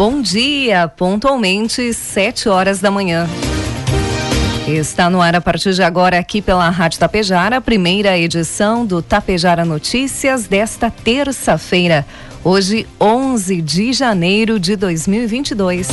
[0.00, 3.28] Bom dia, pontualmente, 7 horas da manhã.
[4.66, 9.02] Está no ar a partir de agora aqui pela Rádio Tapejara, a primeira edição do
[9.02, 12.06] Tapejara Notícias desta terça-feira,
[12.42, 15.86] hoje 11 de janeiro de 2022.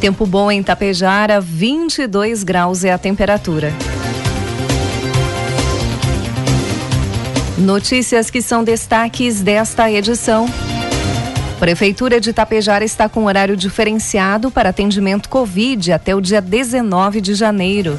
[0.00, 3.72] Tempo bom em Tapejara, 22 graus é a temperatura.
[7.56, 10.48] Notícias que são destaques desta edição.
[11.58, 17.34] Prefeitura de Itapejara está com horário diferenciado para atendimento Covid até o dia 19 de
[17.34, 17.98] janeiro.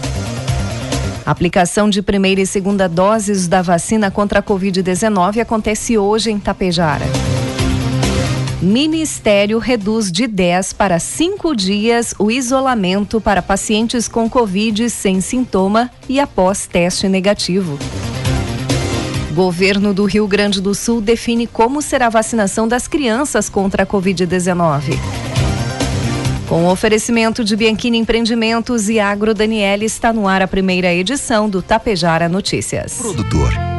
[1.25, 7.05] aplicação de primeira e segunda doses da vacina contra a Covid-19 acontece hoje em Itapejara.
[8.61, 15.91] Ministério reduz de 10 para 5 dias o isolamento para pacientes com Covid sem sintoma
[16.07, 17.77] e após teste negativo.
[19.39, 23.85] Governo do Rio Grande do Sul define como será a vacinação das crianças contra a
[23.85, 24.99] Covid-19.
[26.49, 31.61] Com oferecimento de Bianchini Empreendimentos e Agro Daniele está no ar a primeira edição do
[31.61, 32.95] Tapejara Notícias.
[32.97, 33.78] Produtor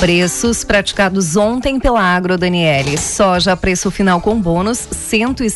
[0.00, 2.96] Preços praticados ontem pela Agro Daniele.
[2.96, 5.50] Soja, preço final com bônus, cento e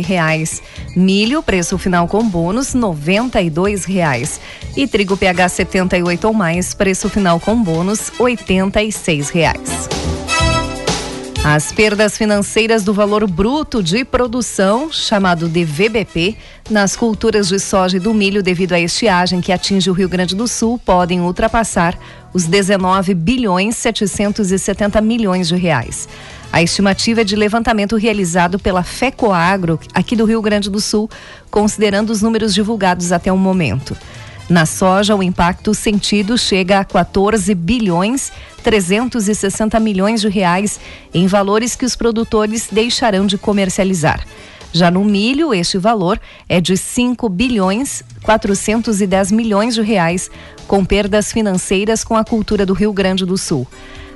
[0.00, 0.60] reais.
[0.96, 3.48] Milho, preço final com bônus, noventa e
[3.84, 4.40] reais.
[4.76, 8.90] E trigo PH 78 ou mais, preço final com bônus, oitenta e
[9.30, 9.88] reais.
[11.44, 16.36] As perdas financeiras do valor bruto de produção, chamado de VBP,
[16.70, 20.34] nas culturas de soja e do milho devido à estiagem que atinge o Rio Grande
[20.34, 21.98] do Sul podem ultrapassar
[22.34, 26.08] os 19 bilhões 770 milhões de reais.
[26.52, 31.08] A estimativa é de levantamento realizado pela FECOAGRO, aqui do Rio Grande do Sul,
[31.50, 33.96] considerando os números divulgados até o momento.
[34.48, 38.30] Na soja, o impacto sentido chega a 14 bilhões
[38.62, 40.78] 360 milhões de reais
[41.14, 44.24] em valores que os produtores deixarão de comercializar.
[44.74, 50.28] Já no milho, este valor é de 5 bilhões 410 milhões de reais,
[50.66, 53.68] com perdas financeiras com a cultura do Rio Grande do Sul.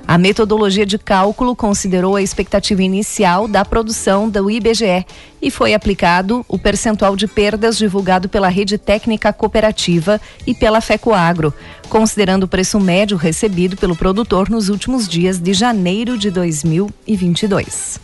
[0.04, 5.06] A metodologia de cálculo considerou a expectativa inicial da produção do IBGE
[5.40, 11.54] e foi aplicado o percentual de perdas divulgado pela Rede Técnica Cooperativa e pela FECOAGRO,
[11.88, 18.00] considerando o preço médio recebido pelo produtor nos últimos dias de janeiro de 2022.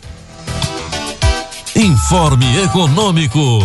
[1.77, 3.59] Informe Econômico.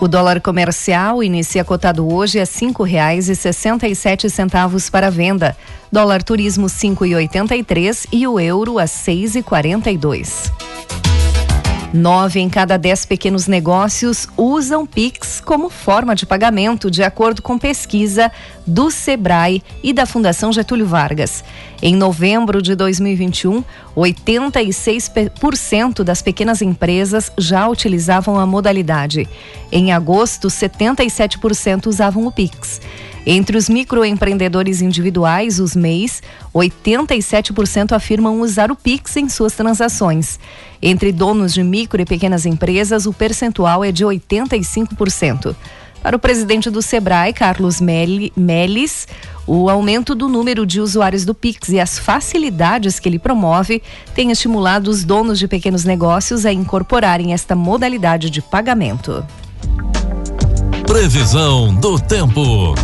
[0.00, 5.08] O dólar comercial inicia cotado hoje a cinco reais e sessenta e sete centavos para
[5.08, 5.56] venda.
[5.92, 9.96] Dólar turismo cinco e oitenta e três e o euro a seis e quarenta e
[9.96, 10.50] dois.
[11.96, 17.58] Nove em cada dez pequenos negócios usam Pix como forma de pagamento, de acordo com
[17.58, 18.30] pesquisa
[18.66, 21.42] do Sebrae e da Fundação Getúlio Vargas.
[21.80, 23.64] Em novembro de 2021,
[23.96, 29.26] 86% das pequenas empresas já utilizavam a modalidade.
[29.72, 32.78] Em agosto, 77% usavam o Pix.
[33.28, 36.22] Entre os microempreendedores individuais, os MEIs,
[36.54, 40.38] 87% afirmam usar o Pix em suas transações.
[40.80, 45.56] Entre donos de micro e pequenas empresas, o percentual é de 85%.
[46.00, 49.08] Para o presidente do Sebrae, Carlos Melis,
[49.44, 53.82] o aumento do número de usuários do Pix e as facilidades que ele promove
[54.14, 59.26] têm estimulado os donos de pequenos negócios a incorporarem esta modalidade de pagamento.
[60.86, 62.76] Previsão do tempo.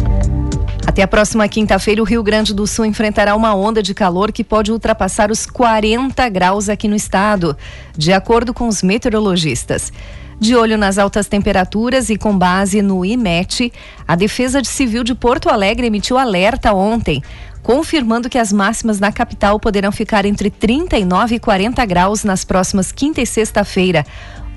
[0.87, 4.44] Até a próxima quinta-feira, o Rio Grande do Sul enfrentará uma onda de calor que
[4.44, 7.56] pode ultrapassar os 40 graus aqui no estado,
[7.96, 9.93] de acordo com os meteorologistas.
[10.38, 13.73] De olho nas altas temperaturas e com base no IMET,
[14.06, 17.23] a Defesa de Civil de Porto Alegre emitiu alerta ontem,
[17.62, 22.90] confirmando que as máximas na capital poderão ficar entre 39 e 40 graus nas próximas
[22.90, 24.05] quinta e sexta-feira,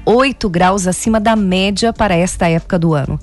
[0.03, 3.19] 8 graus acima da média para esta época do ano.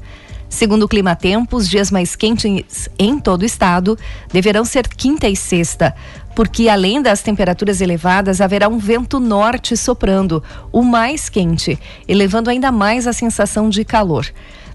[0.53, 3.99] Segundo o Clima Tempo, os dias mais quentes em todo o estado
[4.31, 5.95] deverão ser quinta e sexta,
[6.37, 12.71] porque além das temperaturas elevadas, haverá um vento norte soprando, o mais quente, elevando ainda
[12.71, 14.27] mais a sensação de calor.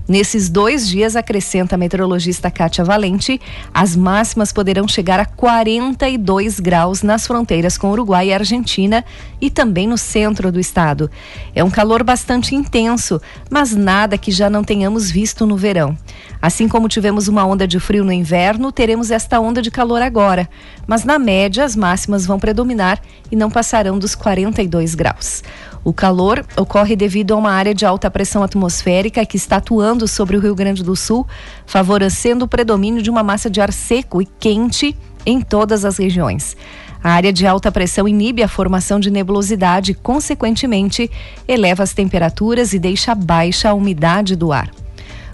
[0.07, 3.41] Nesses dois dias, acrescenta a meteorologista Kátia Valente,
[3.73, 9.03] as máximas poderão chegar a 42 graus nas fronteiras com Uruguai e Argentina
[9.41, 11.11] e também no centro do estado.
[11.53, 15.97] É um calor bastante intenso, mas nada que já não tenhamos visto no verão.
[16.41, 20.47] Assim como tivemos uma onda de frio no inverno, teremos esta onda de calor agora.
[20.85, 25.43] Mas na média, as máximas vão predominar e não passarão dos 42 graus.
[25.87, 30.35] O calor ocorre devido a uma área de alta pressão atmosférica que está atuando sobre
[30.35, 31.25] o Rio Grande do Sul,
[31.65, 34.93] favorecendo o predomínio de uma massa de ar seco e quente
[35.25, 36.57] em todas as regiões.
[37.03, 41.09] A área de alta pressão inibe a formação de nebulosidade e, consequentemente,
[41.47, 44.69] eleva as temperaturas e deixa baixa a umidade do ar.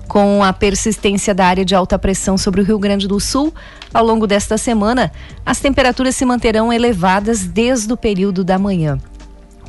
[0.07, 3.53] Com a persistência da área de alta pressão sobre o Rio Grande do Sul,
[3.93, 5.11] ao longo desta semana,
[5.45, 8.99] as temperaturas se manterão elevadas desde o período da manhã.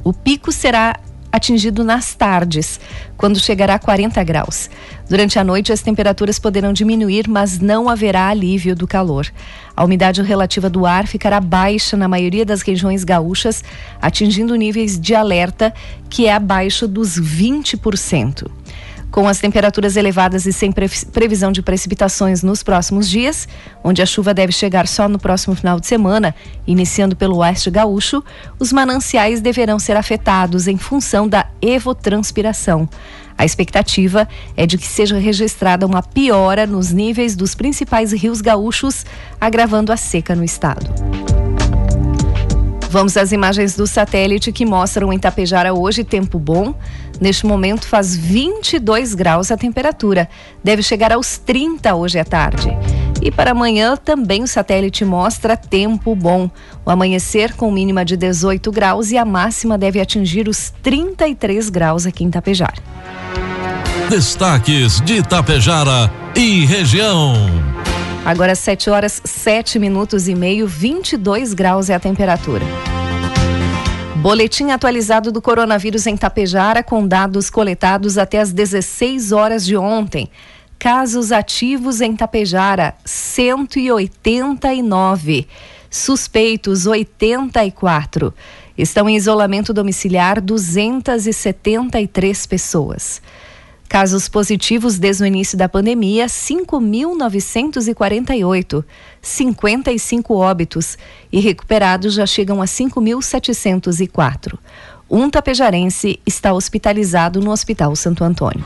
[0.03, 0.99] O pico será
[1.35, 2.79] atingido nas tardes,
[3.17, 4.71] quando chegará a 40 graus.
[5.11, 9.27] Durante a noite, as temperaturas poderão diminuir, mas não haverá alívio do calor.
[9.77, 13.65] A umidade relativa do ar ficará baixa na maioria das regiões gaúchas,
[14.01, 15.75] atingindo níveis de alerta
[16.09, 18.49] que é abaixo dos 20%.
[19.15, 23.47] Com as temperaturas elevadas e sem previsão de precipitações nos próximos dias,
[23.85, 26.35] onde a chuva deve chegar só no próximo final de semana,
[26.67, 28.25] iniciando pelo oeste gaúcho,
[28.59, 32.89] os mananciais deverão ser afetados em função da evotranspiração.
[33.39, 39.07] A expectativa é de que seja registrada uma piora nos níveis dos principais rios gaúchos,
[39.41, 40.91] agravando a seca no estado.
[42.95, 46.77] Vamos às imagens do satélite que mostram em Tapejara hoje tempo bom.
[47.21, 50.29] Neste momento faz 22 graus a temperatura.
[50.63, 52.77] Deve chegar aos 30 hoje à tarde.
[53.23, 56.51] E para amanhã também o satélite mostra tempo bom.
[56.85, 62.07] O amanhecer com mínima de 18 graus e a máxima deve atingir os 33 graus
[62.07, 62.83] aqui em Tapejara.
[64.11, 67.35] Destaques de Tapejara e região.
[68.25, 72.65] Agora 7 horas 7 minutos e meio, 22 graus é a temperatura.
[74.25, 80.31] Boletim atualizado do coronavírus em Tapejara com dados coletados até as 16 horas de ontem.
[80.79, 85.47] Casos ativos em Tapejara, 189.
[85.91, 88.33] Suspeitos, 84.
[88.79, 93.21] Estão em isolamento domiciliar 273 pessoas.
[93.95, 98.85] Casos positivos desde o início da pandemia, 5.948,
[99.23, 100.99] 55 óbitos
[101.31, 104.59] e recuperados já chegam a 5.704.
[105.09, 108.65] Um tapejarense está hospitalizado no Hospital Santo Antônio.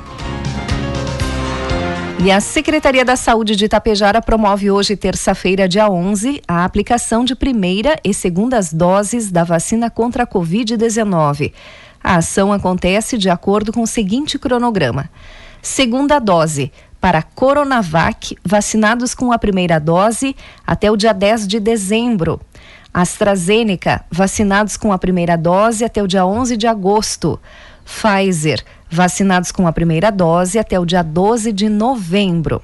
[2.25, 7.37] E a Secretaria da Saúde de Itapejara promove hoje, terça-feira, dia 11, a aplicação de
[7.37, 11.53] primeira e segundas doses da vacina contra a Covid-19.
[12.02, 15.11] A ação acontece de acordo com o seguinte cronograma:
[15.62, 20.35] segunda dose para Coronavac, vacinados com a primeira dose
[20.67, 22.40] até o dia 10 de dezembro.
[22.93, 27.38] AstraZeneca, vacinados com a primeira dose até o dia 11 de agosto.
[27.85, 32.62] Pfizer, vacinados com a primeira dose até o dia 12 de novembro.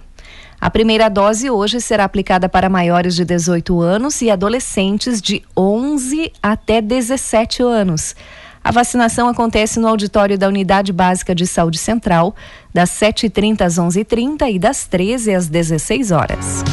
[0.60, 6.32] A primeira dose hoje será aplicada para maiores de 18 anos e adolescentes de 11
[6.42, 8.16] até 17 anos.
[8.64, 12.34] A vacinação acontece no auditório da Unidade Básica de Saúde Central,
[12.72, 16.64] das 7h30 às 11h30 e das 13 às 16 horas.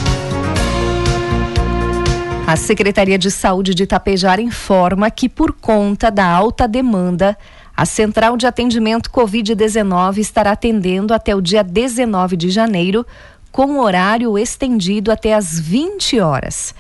[2.48, 7.38] A Secretaria de Saúde de Itapejara informa que, por conta da alta demanda,
[7.76, 13.06] a Central de Atendimento Covid-19 estará atendendo até o dia 19 de janeiro,
[13.52, 16.74] com horário estendido até às 20 horas.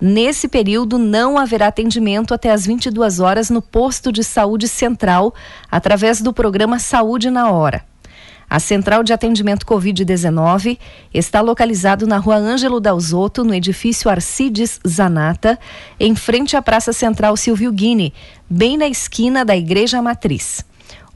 [0.00, 5.34] Nesse período, não haverá atendimento até às 22 horas no posto de saúde central,
[5.70, 7.84] através do programa Saúde na Hora.
[8.48, 10.78] A central de atendimento Covid-19
[11.12, 15.58] está localizado na rua Ângelo Dalzotto, no edifício Arcides Zanata,
[15.98, 18.12] em frente à Praça Central Silvio Guine,
[18.48, 20.64] bem na esquina da Igreja Matriz.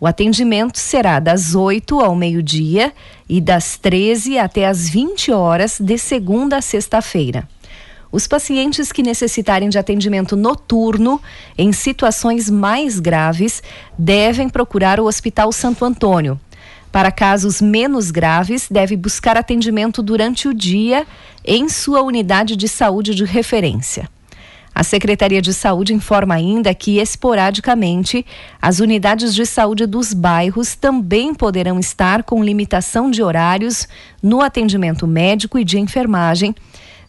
[0.00, 2.92] O atendimento será das 8 ao meio-dia
[3.28, 7.49] e das 13 até as 20 horas, de segunda a sexta-feira.
[8.10, 11.20] Os pacientes que necessitarem de atendimento noturno
[11.56, 13.62] em situações mais graves
[13.98, 16.40] devem procurar o Hospital Santo Antônio.
[16.90, 21.06] Para casos menos graves, deve buscar atendimento durante o dia
[21.44, 24.08] em sua unidade de saúde de referência.
[24.74, 28.24] A Secretaria de Saúde informa ainda que, esporadicamente,
[28.62, 33.88] as unidades de saúde dos bairros também poderão estar com limitação de horários
[34.22, 36.54] no atendimento médico e de enfermagem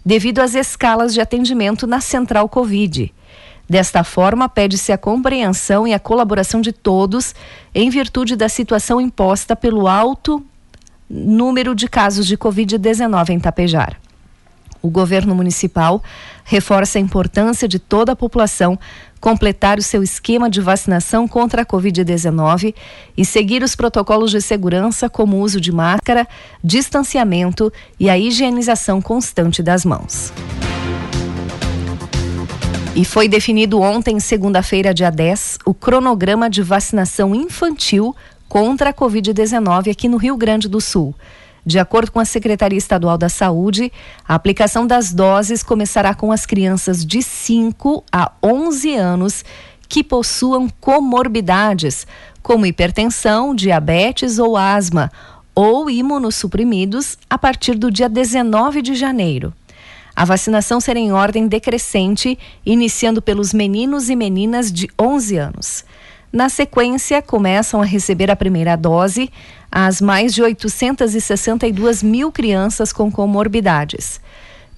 [0.06, 3.14] devido às escalas de atendimento na central Covid.
[3.70, 7.36] Desta forma, pede-se a compreensão e a colaboração de todos
[7.74, 10.44] em virtude da situação imposta pelo alto
[11.10, 14.00] número de casos de Covid-19 em Tapejar.
[14.82, 16.02] O governo municipal
[16.44, 18.80] reforça a importância de toda a população
[19.20, 22.74] completar o seu esquema de vacinação contra a Covid-19
[23.18, 26.28] e seguir os protocolos de segurança, como o uso de máscara,
[26.64, 30.32] distanciamento e a higienização constante das mãos.
[32.96, 38.16] E foi definido ontem, segunda-feira, dia 10, o cronograma de vacinação infantil
[38.48, 41.14] contra a Covid-19 aqui no Rio Grande do Sul.
[41.66, 43.92] De acordo com a Secretaria Estadual da Saúde,
[44.28, 49.44] a aplicação das doses começará com as crianças de 5 a 11 anos
[49.88, 52.06] que possuam comorbidades,
[52.42, 55.12] como hipertensão, diabetes ou asma,
[55.54, 59.54] ou imunossuprimidos, a partir do dia 19 de janeiro.
[60.16, 65.86] A vacinação será em ordem decrescente, iniciando pelos meninos e meninas de 11 anos.
[66.32, 69.32] Na sequência, começam a receber a primeira dose
[69.72, 74.22] as mais de 862 mil crianças com comorbidades.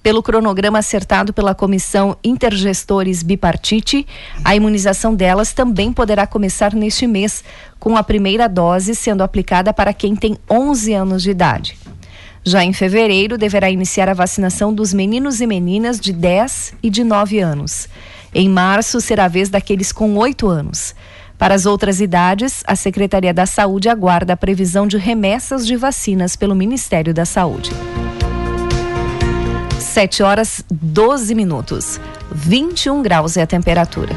[0.02, 4.06] Pelo cronograma acertado pela Comissão Intergestores Bipartite,
[4.42, 7.44] a imunização delas também poderá começar neste mês,
[7.78, 11.78] com a primeira dose sendo aplicada para quem tem 11 anos de idade.
[12.42, 17.04] Já em fevereiro, deverá iniciar a vacinação dos meninos e meninas de 10 e de
[17.04, 17.88] 9 anos.
[18.34, 20.94] Em março, será a vez daqueles com 8 anos.
[21.42, 26.36] Para as outras idades, a Secretaria da Saúde aguarda a previsão de remessas de vacinas
[26.36, 27.72] pelo Ministério da Saúde.
[29.80, 32.00] 7 horas 12 minutos.
[32.30, 34.14] 21 graus é a temperatura.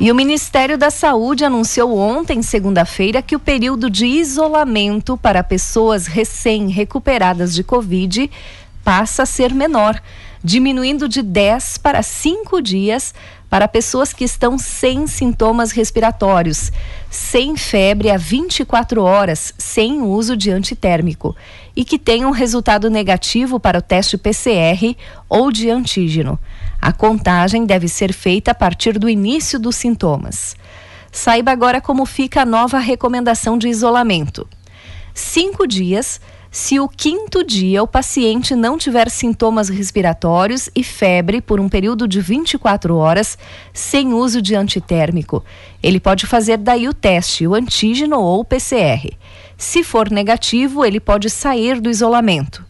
[0.00, 6.06] E o Ministério da Saúde anunciou ontem, segunda-feira, que o período de isolamento para pessoas
[6.06, 8.30] recém-recuperadas de Covid
[8.82, 10.00] passa a ser menor,
[10.42, 13.12] diminuindo de 10 para 5 dias
[13.48, 16.70] para pessoas que estão sem sintomas respiratórios,
[17.10, 21.34] sem febre há 24 horas, sem uso de antitérmico
[21.74, 24.94] e que tenham resultado negativo para o teste PCR
[25.28, 26.38] ou de antígeno.
[26.80, 30.56] A contagem deve ser feita a partir do início dos sintomas.
[31.10, 34.46] Saiba agora como fica a nova recomendação de isolamento.
[35.14, 41.60] Cinco dias se o quinto dia o paciente não tiver sintomas respiratórios e febre por
[41.60, 43.36] um período de 24 horas,
[43.72, 45.44] sem uso de antitérmico,
[45.82, 49.12] ele pode fazer daí o teste, o antígeno ou o PCR.
[49.58, 52.64] Se for negativo, ele pode sair do isolamento.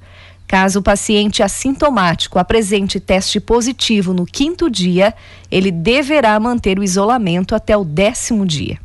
[0.48, 5.14] Caso o paciente assintomático apresente teste positivo no quinto dia,
[5.50, 8.78] ele deverá manter o isolamento até o décimo dia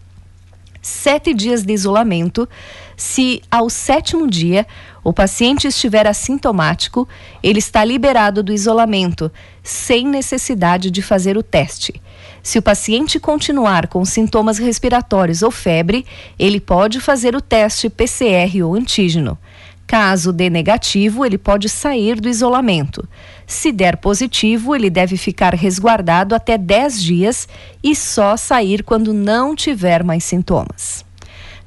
[0.84, 2.48] sete dias de isolamento.
[2.96, 4.66] Se ao sétimo dia
[5.04, 7.08] o paciente estiver assintomático,
[7.42, 9.32] ele está liberado do isolamento,
[9.62, 12.02] sem necessidade de fazer o teste.
[12.42, 16.06] Se o paciente continuar com sintomas respiratórios ou febre,
[16.38, 19.38] ele pode fazer o teste PCR ou antígeno.
[19.86, 23.08] Caso dê negativo, ele pode sair do isolamento.
[23.46, 27.48] Se der positivo, ele deve ficar resguardado até 10 dias
[27.84, 31.06] e só sair quando não tiver mais sintomas.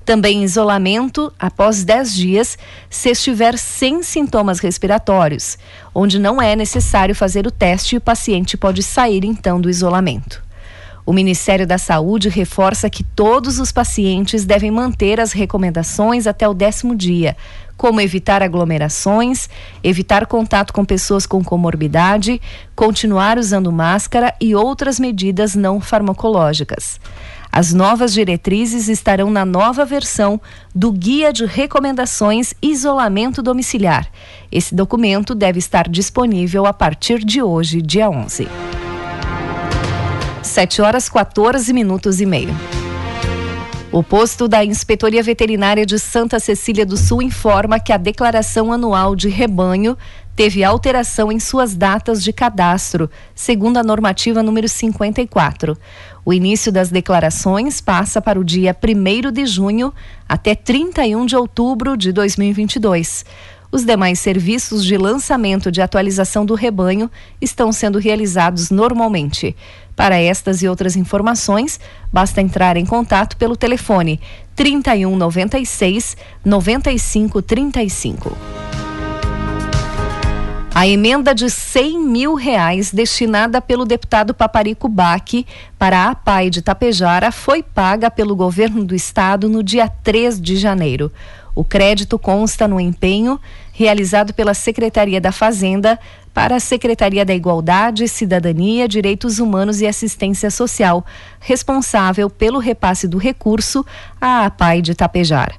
[0.06, 2.56] Também isolamento após 10 dias,
[2.88, 5.58] se estiver sem sintomas respiratórios,
[5.92, 10.46] onde não é necessário fazer o teste e o paciente pode sair então do isolamento.
[11.04, 16.54] O Ministério da Saúde reforça que todos os pacientes devem manter as recomendações até o
[16.54, 17.36] décimo dia,
[17.76, 19.48] como evitar aglomerações,
[19.82, 22.40] evitar contato com pessoas com comorbidade,
[22.76, 27.00] continuar usando máscara e outras medidas não farmacológicas.
[27.56, 30.38] As novas diretrizes estarão na nova versão
[30.74, 34.06] do Guia de Recomendações Isolamento Domiciliar.
[34.52, 38.46] Esse documento deve estar disponível a partir de hoje, dia 11.
[40.42, 42.54] 7 horas 14 minutos e meio.
[43.90, 49.16] O posto da Inspetoria Veterinária de Santa Cecília do Sul informa que a declaração anual
[49.16, 49.96] de rebanho
[50.36, 55.76] teve alteração em suas datas de cadastro, segundo a normativa número 54.
[56.24, 59.92] O início das declarações passa para o dia 1 de junho
[60.28, 63.24] até 31 de outubro de 2022.
[63.72, 69.56] Os demais serviços de lançamento de atualização do rebanho estão sendo realizados normalmente.
[69.96, 71.80] Para estas e outras informações,
[72.12, 74.20] basta entrar em contato pelo telefone
[74.54, 78.55] 3196 9535.
[80.78, 85.46] A emenda de 100 mil reais destinada pelo deputado Paparico Baque
[85.78, 90.54] para a APAI de Tapejara foi paga pelo governo do estado no dia 3 de
[90.58, 91.10] janeiro.
[91.54, 93.40] O crédito consta no empenho
[93.72, 95.98] realizado pela Secretaria da Fazenda
[96.34, 101.06] para a Secretaria da Igualdade, Cidadania, Direitos Humanos e Assistência Social,
[101.40, 103.82] responsável pelo repasse do recurso
[104.20, 105.54] à APAI de Tapejara.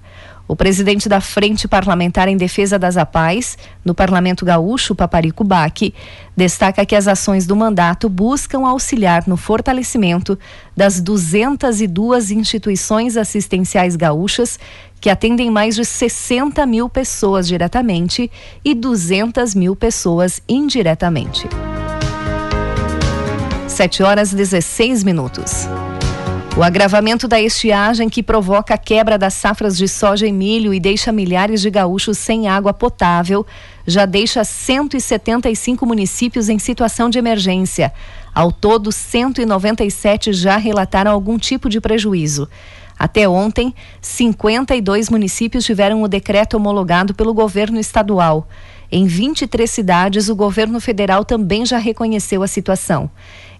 [0.47, 5.93] O presidente da Frente Parlamentar em Defesa das APAES, no Parlamento Gaúcho, Paparico Baque,
[6.37, 10.39] destaca que as ações do mandato buscam auxiliar no fortalecimento
[10.75, 14.57] das 202 instituições assistenciais gaúchas
[15.01, 18.31] que atendem mais de 60 mil pessoas diretamente
[18.63, 21.47] e 200 mil pessoas indiretamente.
[23.67, 25.67] 7 horas 16 minutos.
[26.57, 30.79] O agravamento da estiagem que provoca a quebra das safras de soja e milho e
[30.79, 33.45] deixa milhares de gaúchos sem água potável
[33.85, 37.93] já deixa 175 municípios em situação de emergência.
[38.33, 42.49] Ao todo, 197 já relataram algum tipo de prejuízo.
[42.97, 43.71] Até ontem,
[44.01, 48.47] 52 municípios tiveram o decreto homologado pelo governo estadual.
[48.91, 53.11] Em 23 cidades, o governo federal também já reconheceu a situação.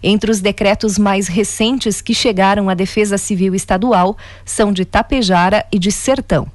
[0.02, 5.78] Entre os decretos mais recentes que chegaram à Defesa Civil Estadual são de Tapejara e
[5.78, 6.46] de Sertão.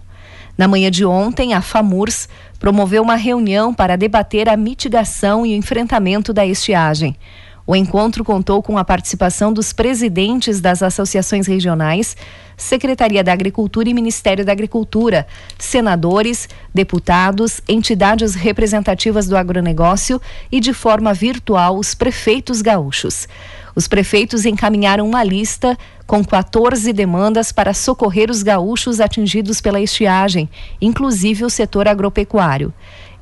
[0.58, 5.58] Na manhã de ontem, a FAMURS promoveu uma reunião para debater a mitigação e o
[5.58, 7.16] enfrentamento da estiagem.
[7.66, 12.18] O encontro contou com a participação dos presidentes das associações regionais,
[12.58, 15.26] Secretaria da Agricultura e Ministério da Agricultura,
[15.58, 20.22] senadores, deputados, entidades representativas do agronegócio
[20.52, 23.30] e, de forma virtual, os prefeitos gaúchos.
[23.76, 30.50] Os prefeitos encaminharam uma lista com 14 demandas para socorrer os gaúchos atingidos pela estiagem,
[30.82, 32.74] inclusive o setor agropecuário.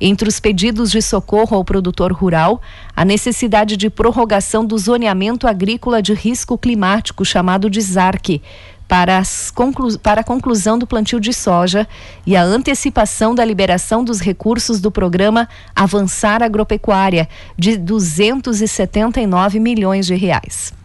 [0.04, 2.60] Entre os pedidos de socorro ao produtor rural,
[2.96, 8.42] a necessidade de prorrogação do zoneamento agrícola de risco climático, chamado de ZARC,
[8.88, 9.22] para,
[9.54, 11.86] conclu para a conclusão do plantio de soja
[12.26, 20.16] e a antecipação da liberação dos recursos do programa Avançar Agropecuária, de 279 milhões de
[20.16, 20.81] reais.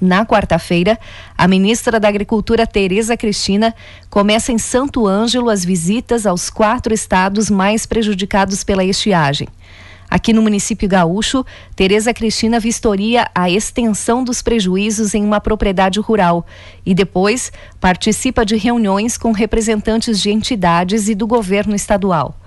[0.00, 0.98] Na quarta-feira,
[1.36, 3.74] a ministra da Agricultura, Tereza Cristina,
[4.10, 9.48] começa em Santo Ângelo as visitas aos quatro estados mais prejudicados pela estiagem.
[10.10, 16.46] Aqui no município gaúcho, Tereza Cristina vistoria a extensão dos prejuízos em uma propriedade rural
[16.84, 22.38] e depois participa de reuniões com representantes de entidades e do governo estadual.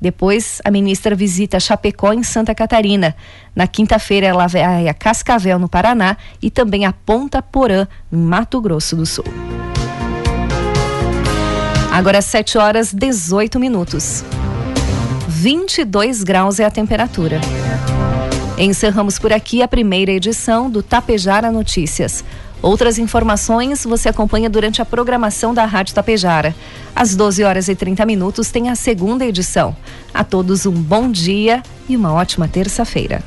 [0.00, 3.16] Depois, a ministra visita Chapecó, em Santa Catarina.
[3.54, 8.60] Na quinta-feira, ela vai a Cascavel, no Paraná, e também a Ponta Porã, em Mato
[8.60, 9.24] Grosso do Sul.
[11.90, 14.22] Agora, 7 horas 18 minutos.
[15.28, 17.40] 22 graus é a temperatura.
[18.58, 22.24] Encerramos por aqui a primeira edição do Tapejara Notícias.
[22.62, 26.54] Outras informações você acompanha durante a programação da Rádio Tapejara.
[26.94, 29.76] Às 12 horas e 30 minutos tem a segunda edição.
[30.12, 33.22] A todos um bom dia e uma ótima terça-feira.